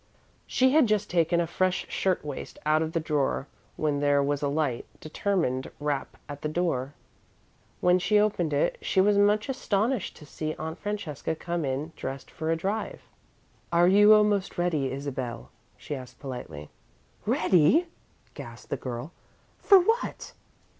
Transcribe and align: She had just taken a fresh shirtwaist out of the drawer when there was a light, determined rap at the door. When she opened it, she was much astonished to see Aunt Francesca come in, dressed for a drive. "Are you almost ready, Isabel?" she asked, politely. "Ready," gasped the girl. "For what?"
She 0.47 0.71
had 0.71 0.87
just 0.87 1.11
taken 1.11 1.39
a 1.39 1.45
fresh 1.45 1.85
shirtwaist 1.87 2.57
out 2.65 2.81
of 2.81 2.93
the 2.93 2.99
drawer 2.99 3.45
when 3.75 3.99
there 3.99 4.23
was 4.23 4.41
a 4.41 4.47
light, 4.47 4.87
determined 4.99 5.69
rap 5.79 6.17
at 6.27 6.41
the 6.41 6.49
door. 6.49 6.95
When 7.81 7.99
she 7.99 8.19
opened 8.19 8.51
it, 8.51 8.79
she 8.81 8.99
was 8.99 9.15
much 9.19 9.47
astonished 9.47 10.15
to 10.15 10.25
see 10.25 10.55
Aunt 10.55 10.79
Francesca 10.79 11.35
come 11.35 11.63
in, 11.63 11.93
dressed 11.95 12.31
for 12.31 12.49
a 12.51 12.55
drive. 12.57 13.01
"Are 13.71 13.87
you 13.87 14.11
almost 14.15 14.57
ready, 14.57 14.91
Isabel?" 14.91 15.51
she 15.77 15.93
asked, 15.93 16.17
politely. 16.19 16.71
"Ready," 17.27 17.85
gasped 18.33 18.71
the 18.71 18.77
girl. 18.77 19.11
"For 19.59 19.77
what?" 19.79 20.33